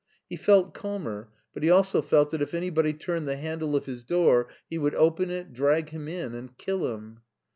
He 0.27 0.35
felt 0.35 0.73
calmer, 0.73 1.29
but 1.53 1.61
he 1.61 1.69
also 1.69 2.01
felt 2.01 2.31
that 2.31 2.41
if 2.41 2.55
anybody 2.55 2.91
turned 2.91 3.27
the 3.27 3.35
handle 3.35 3.75
of 3.75 3.85
his 3.85 4.03
door 4.03 4.49
he 4.67 4.79
would 4.79 4.95
open 4.95 5.29
it, 5.29 5.53
drag 5.53 5.89
him 5.89 6.07
in, 6.07 6.33
and 6.33 6.57
kill 6.57 6.91
him. 6.91 7.19